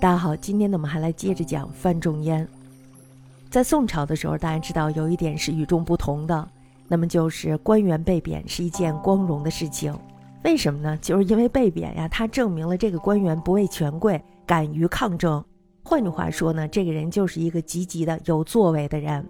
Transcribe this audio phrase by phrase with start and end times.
[0.00, 2.46] 大家好，今天呢我们还来接着讲范仲淹。
[3.50, 6.48] 在宋朝的时候，大家知道有一点是与众不同的，
[6.86, 9.92] 那么就是官员被贬是一件光荣的事情。
[10.44, 10.96] 为什么呢？
[10.98, 15.44] 就是因为被贬呀，他证明了这个官员不畏权贵，敢于抗争。
[15.82, 19.26] 换句话说呢，这个人就是一个积极的、有作为的人。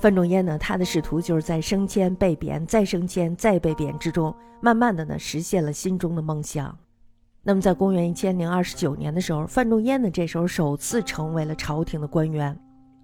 [0.00, 6.76] 范仲淹呢，他的仕途就是在升迁、被贬、再升迁、再被贬之中，慢慢的呢，实现了心中的梦想。
[7.48, 12.54] 那么，在公元一千零二十九年的时候，范仲淹呢，这时候首次成为了朝廷的官员，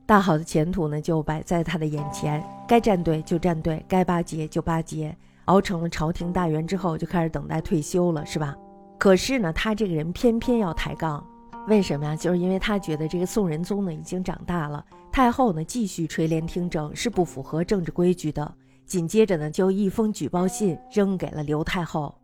[0.05, 2.45] 大好的前途呢，就摆在他的眼前。
[2.69, 8.55] 该站队就站队，该巴结就巴结，熬成了朝廷大员之后，就开始等待退休了，是吧？
[8.99, 11.27] 可是呢，他这个人偏偏要抬杠。
[11.67, 12.15] 为什么呀？
[12.15, 18.55] 就是因为他觉得这个宋仁宗呢已经长大了，太后呢继续垂帘听政是不符合政治规矩的。
[18.85, 22.15] 紧接着呢，就一封举报信扔给了刘太后。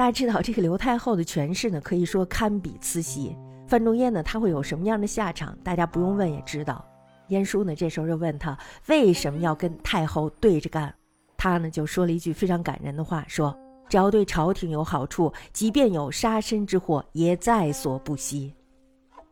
[0.00, 3.36] 大家知道这个刘太后的权势呢，可以说堪比慈禧。
[3.66, 5.54] 范仲淹呢，他会有什么样的下场？
[5.62, 6.82] 大家不用问也知道。
[7.28, 10.94] 晏殊呢，这时候就问他为什么要跟太后对着干？
[11.36, 13.54] 他呢就说了一句非常感人的话，说
[13.90, 18.54] 只要对朝廷有好处，即便有杀身之祸，也在所不惜。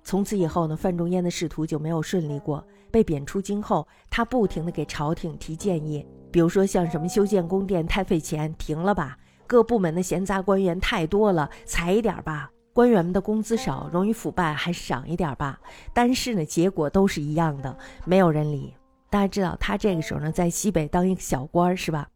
[0.05, 2.63] 从此以后呢，范仲淹的仕途就没有顺利过。
[2.91, 9.17] 被贬出京后，他不停地给朝廷提建议，比如说像什么修建宫殿太费钱，停了吧；
[9.49, 15.59] 各部门的闲杂官员太多了，裁一点吧；官员们的工资少，容易腐败，还是涨一点吧。
[15.95, 18.75] 但是呢，结果都是一样的，没有人理。
[19.09, 22.07] 大家知道，他这个时候呢，在西北当一个小官，是吧？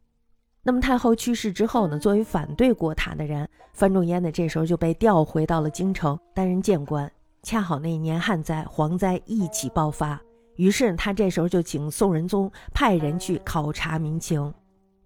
[0.63, 7.11] 那么太后去世之后呢，作为反对过他的人，范仲淹呢，这时候就被调回到了京城担任谏官。
[7.43, 10.21] 恰好那一年旱灾、蝗灾一起爆发，
[10.55, 14.53] 于是他这时候就请宋仁宗派人去考察民情。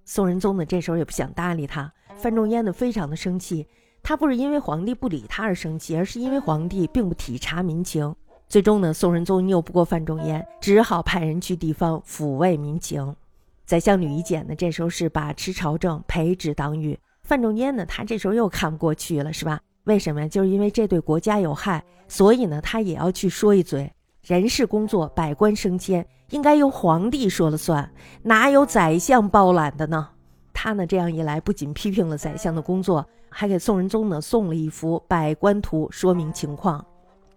[0.09, 1.93] 宋仁宗呢，这时候也不想搭理他。
[2.17, 3.67] 范仲淹呢，非常的生气。
[4.05, 8.15] 他不是因为皇帝不理他而生气，而是因为皇帝并不体察民情。
[8.49, 13.17] 最终呢，宋仁宗拗不过范仲淹，只好派人去地方抚慰民情。
[13.65, 16.97] 宰相吕夷简呢，这时候是把持朝政，培植党羽。
[17.25, 19.61] 范仲淹呢，他这时候又看不过去了，是吧？
[19.85, 20.29] 为什么呀？
[20.29, 23.93] 就是因为这对国家有害，所以呢，他也要去说一嘴。
[24.27, 27.89] 人事工作，百官升迁，应该由皇帝说了算，
[28.25, 30.09] 哪有宰相包揽的呢？
[30.53, 36.85] 他呢，这样一来，不仅批评了宰相的工作，还给宋仁宗呢送了一幅百官图，说明情况。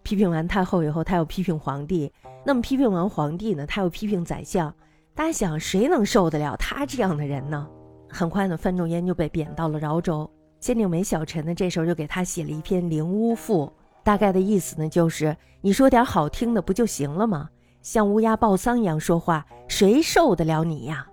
[0.02, 2.12] 批评完太后以后，他又批评皇帝。
[2.44, 4.74] 那么批评完皇帝呢，他又批评宰相。
[5.14, 7.68] 大家想，谁能受得了他这样的人呢？
[8.10, 10.28] 很快呢，范仲淹就被贬到了饶州。
[10.60, 13.68] 仙令梅小臣呢，这时候就给他写了一篇《灵乌赋》，
[14.10, 17.48] 大概的意思呢，就是你说点好听的不就行了吗？
[17.84, 21.06] 像乌鸦报丧一样说话，谁受得了你呀？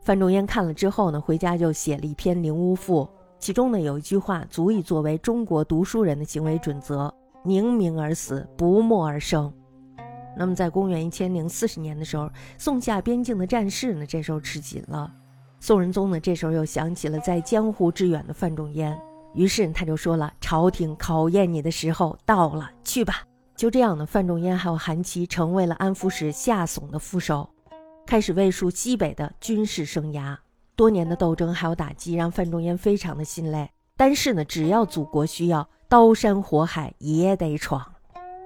[0.00, 3.04] 范仲淹看了之后呢，回家就写了一篇《灵乌赋》，
[3.38, 9.52] 其中呢有一句话足以作为中国读书人的行为准则：宁鸣而死，不默而生。
[10.36, 12.28] 那么在公元一千零四十年的时候，
[12.58, 15.08] 宋夏边境的战事呢，这时候吃紧了。
[15.60, 19.00] 宋仁宗呢，这时候又想起了在江湖之远的范仲淹，
[19.34, 23.22] 于是他就说了：“朝廷考验你的时候到了，去吧。”
[23.56, 27.48] 就这样呢，范仲淹还有韩琦成为了安抚使夏竦的副手，
[28.06, 30.36] 开始卫戍西北的军事生涯。
[30.74, 33.70] 多年的斗争还有打击，让范仲淹非常的心累。
[33.96, 37.84] 但是呢，只要祖国需要，刀山火海也得闯。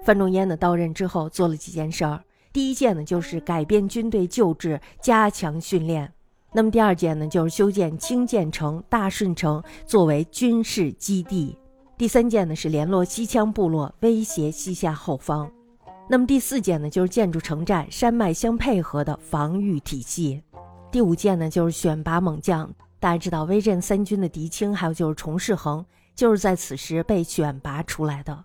[0.04, 6.12] 范仲淹呢，到任之后做了几件事儿，第一件呢，就是改变军队旧制，加强训练。
[6.56, 11.58] 那么第二件呢，就是修建清涧城、大顺城作为军事基地；
[11.98, 15.50] 第三件呢是联络西羌部落，威胁西夏后方；
[16.08, 20.40] 那么第四件呢就是建筑城寨、山脉相配合的防御体系；
[20.92, 22.72] 第五件呢就是选拔猛将。
[23.00, 25.84] 大家知道，威震三军的狄青，还有就是崇世恒，
[26.14, 28.44] 就是在此时被选拔出来的。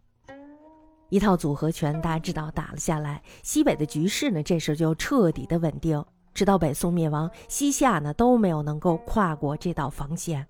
[1.10, 6.04] 一套组合拳，大家知道打了下来，西北的局势呢，这时就彻底的稳定。
[6.34, 10.46] 直到北宋灭亡，西夏呢都没有能够跨过这道防线。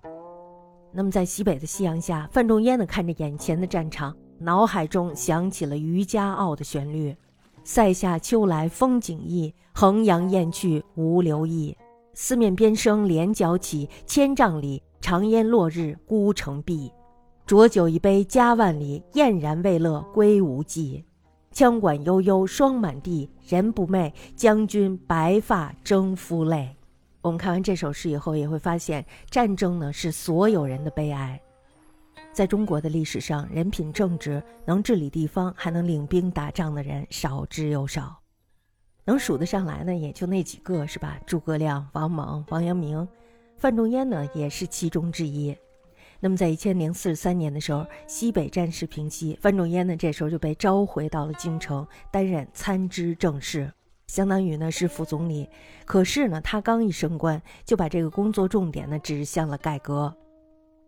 [0.91, 7.15] 那么在西北的夕阳下，范仲淹呢看着眼前的战场，脑海中响起了《渔家傲》的旋律
[7.63, 11.77] ：“塞下秋来风景异，衡阳雁去无留意。
[12.13, 16.91] 四面边声连角起，千丈里长烟落日孤城闭。
[17.45, 21.03] 浊酒一杯家万里，燕然未勒归无计。”
[21.51, 26.75] 枪管悠悠霜满地，人不寐，将军白发征夫泪。
[27.21, 31.39] 我们看完这首诗以后，也会发现战争呢是所有人的悲哀。
[32.31, 38.17] 在中国的历史上，人品正直、能治理地方、还能领兵打仗的人少之又少，
[39.03, 41.19] 能数得上来呢也就那几个，是吧？
[41.25, 43.05] 诸葛亮、王猛、王阳明，
[43.57, 45.57] 范仲淹呢也是其中之一。
[46.21, 53.71] 那么在一千零四十三年的时候，西北战事平息，范仲淹呢这时候就被召回到了京城，担任参知政事，
[54.07, 55.49] 相当于呢是副总理。
[55.85, 60.13] 可是呢，他刚一升官，就把这个工作重点呢指向了改革。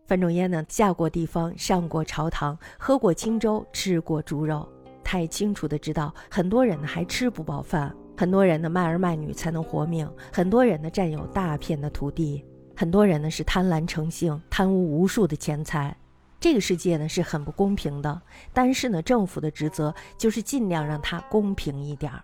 [0.05, 4.67] 范仲淹呢下过地方，上过朝堂，喝过清粥，吃过猪肉，
[5.01, 12.43] 他也清楚的知道，很多人呢还吃不饱饭，很多人呢卖儿卖女才能活命，很多人呢占有大片的土地。
[12.81, 15.95] 很多人呢是贪婪成性，贪污无数的钱财，
[16.39, 18.19] 这个世界呢是很不公平的。
[18.53, 22.23] 但是呢，政府的职责就是尽量让它公平一点儿。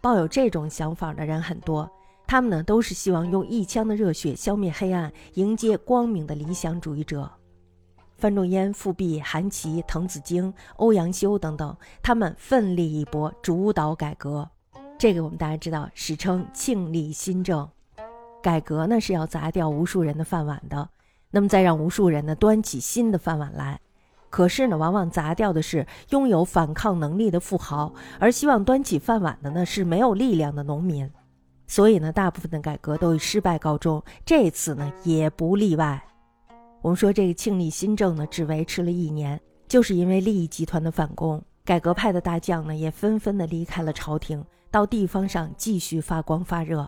[0.00, 1.86] 抱有这种想法的人很多，
[2.26, 7.30] 他们呢都是希望用一腔的热血消灭黑暗，迎接光明的理想主义者。
[8.16, 14.48] 范仲淹、富弼、韩琦、滕子京、欧阳修等等，他们奋力一搏，主导改革。
[14.96, 17.68] 这个我们大家知道，史称庆历新政。
[18.42, 20.88] 改革呢是要砸掉无数人的饭碗的，
[21.30, 23.80] 那么再让无数人呢端起新的饭碗来。
[24.30, 31.10] 可是呢，往往砸掉的是拥有反抗能力的富豪，而希望端起饭碗的呢是没有力量的农民。
[31.66, 36.00] 所以呢，大部分的改革都以失败告终，这次呢也不例外。
[36.80, 46.86] 我们说这个庆历新政呢只维持了一年，就是因为利益集团的反攻，改革派的大将呢也纷纷的离开了朝廷，到地方上继续发光发热。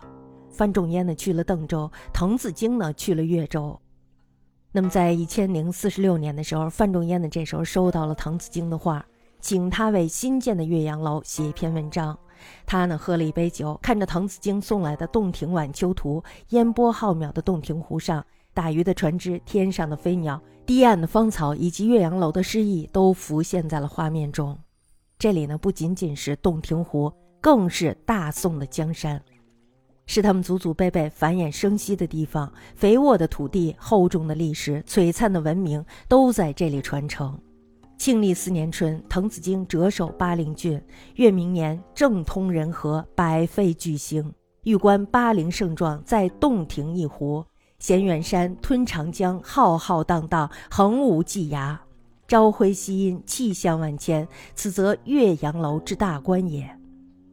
[0.53, 3.77] 范仲淹呢去了邓州，滕子京呢去了越州。
[4.71, 9.05] 那么在一千零四十六年的时候，范仲淹呢这时候收到了滕子京的话，
[9.41, 12.17] 请他为新建的岳阳楼写一篇文章。
[12.65, 24.57] 他呢喝了一杯酒，看着滕子京送来的《洞庭晚秋图》，烟波浩渺的洞庭湖上，打鱼的船只，天上的飞鸟，堤岸的芳草，以及岳阳楼的诗意，都浮现在了画面中。
[25.17, 29.21] 这里呢不仅仅是洞庭湖，更是大宋的江山。
[30.05, 37.37] 是他们祖祖辈辈繁衍生息的地方，肥沃的土地、厚重的历史、璀璨的文明都在这里传承。
[37.97, 40.81] 庆历四年春，滕子京谪守巴陵郡，
[41.15, 44.33] 越明年，政通人和，百废具兴，
[44.63, 47.45] 欲观巴陵盛状，在洞庭一湖，
[47.79, 51.77] 衔远山，吞长江，浩浩荡荡，横无际涯，
[52.27, 56.77] 朝晖夕阴，气象万千，此则岳阳楼之大观也。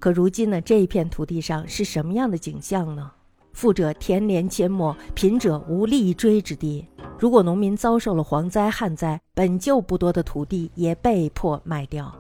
[0.01, 3.13] 可如今呢，这一片土地上是什么样的景象呢？
[3.53, 6.89] 富者田连阡陌，贫者无立锥之地。
[7.19, 12.11] 如果农民遭受了蝗灾旱灾，本就不多的土地也被迫卖掉，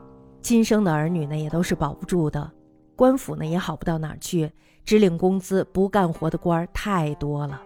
[0.43, 2.50] 亲生的儿女呢也都是保不住的，
[2.94, 4.53] 官府呢也好不到哪儿去，
[4.85, 7.62] 只领工资不干活的官儿太多了，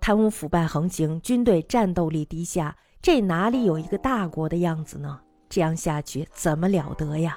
[0.00, 5.18] 贪污腐败横行，军队战斗力低下，这哪里有一个大国的样子呢？
[5.48, 7.36] 这样下去怎么了得呀？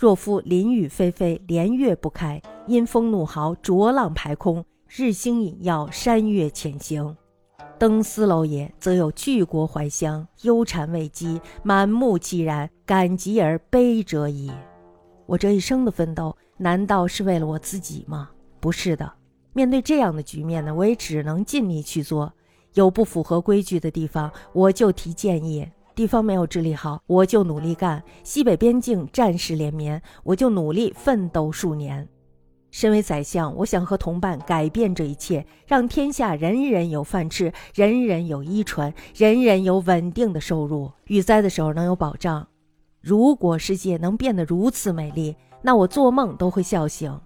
[0.00, 7.16] 若夫林雨霏霏，连月不开；阴风怒号，浊浪排空；日星隐曜，山岳潜行。
[7.80, 14.52] 登斯楼也，则有巨国怀乡，忧谗畏讥，满目凄然，感极而悲者矣。
[15.26, 18.30] 我这一生的奋斗，难道是为了我自己吗？
[18.60, 19.12] 不是的。
[19.52, 22.32] 面对这样的局面呢，我也只能尽力去做。
[22.74, 25.66] 有不符合规矩的地方，我就提建议。
[25.98, 32.06] 地方没有治理好，我就努力干；西北边境战事连绵，我就努力奋斗数年。
[32.70, 42.46] 身为宰相，我想和同伴改变这一切，让天下人人有饭吃，人人有衣穿，人人有稳定的收入，遇灾的时候能有保障。
[43.00, 47.20] 如果世界能变得如此美丽，那我做梦都会笑醒。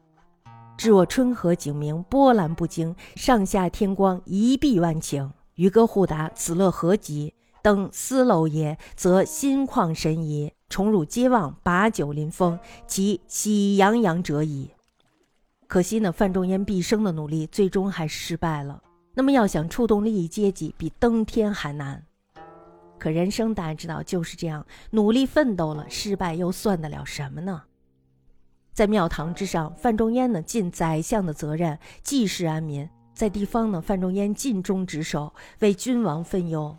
[0.78, 5.28] 知我春和景明，波澜不惊，上下天光，一碧万顷。
[5.56, 7.34] 渔歌互答，此乐何极？
[7.62, 14.70] 登斯楼也，则心旷神怡，宠辱皆忘，把酒临风，其喜洋洋者矣。
[15.68, 18.82] 可惜呢，范仲淹毕生的努力，最终还是失败了。
[19.14, 22.04] 那么要想触动利益阶级，比登天还难。
[22.98, 27.62] 可人生大家知道就是这样，努力奋斗了，失败又算得了什么呢？
[28.72, 36.76] 在庙堂之上，范仲淹呢尽宰相的责任，济世安民；在地方呢，范仲淹尽忠职守，为君王分忧。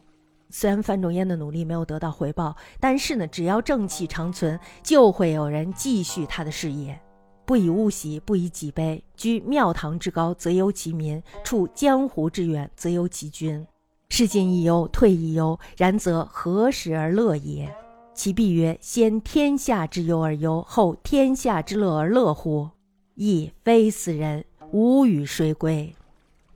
[0.56, 7.02] 虽然范仲淹的努力没有得到回报，但是呢，只要正气长存，就会有人继续他的事业。
[7.44, 9.04] 不以物喜，不以己悲。
[9.16, 13.66] 居庙堂之高，则忧其民；处江湖之远，则忧其君。
[14.10, 15.60] 事进亦忧，退亦忧。
[15.76, 17.76] 然则何时而乐也？
[18.14, 22.70] 其必曰：先天下之忧而忧，后天下之乐而乐乎？
[23.16, 25.96] 亦非斯人，吾与谁归？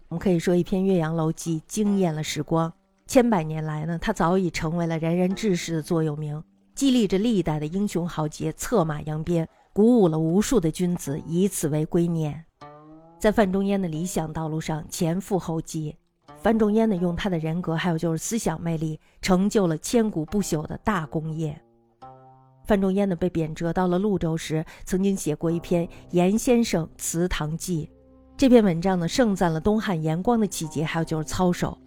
[0.09, 2.71] 我们可以说，一篇《岳阳楼记》惊艳了时光。
[3.07, 6.43] 千百年来呢，他早已成为了仁人志士的座右铭，
[6.75, 12.35] 激励着历代的英雄豪杰策马扬鞭，鼓舞了无数的君子以此为圭臬。
[13.17, 15.95] 在范仲淹的理想道路上前赴后继，
[16.41, 21.57] 范仲淹呢，用他的人格还有就是思想魅力，成就了千古不朽的大功业。
[22.65, 27.85] 范仲淹呢，被贬谪到了潞州时，曾经写过一篇《严先生祠堂记》。
[28.35, 31.77] 这篇文章呢，盛赞了东汉严光的气节，还有就是操守。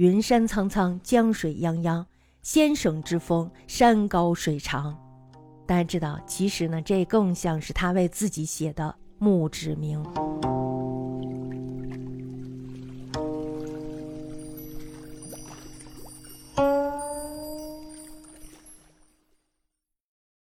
[0.00, 2.06] 云山苍苍，江水泱泱，
[2.40, 4.98] 先生之风，山高水长。
[5.66, 10.02] 大家知道，其实呢，这更像是他为自己写的墓志铭。